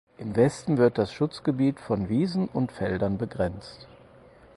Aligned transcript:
Im 0.17 0.35
Westen 0.35 0.79
wird 0.79 0.97
das 0.97 1.13
Schutzgebiet 1.13 1.79
von 1.79 2.09
Wiesen 2.09 2.47
und 2.47 2.71
Feldern 2.71 3.19
begrenzt. 3.19 3.87